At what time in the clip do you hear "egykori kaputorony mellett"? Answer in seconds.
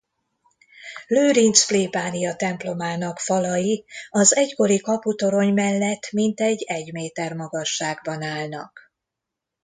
4.35-6.11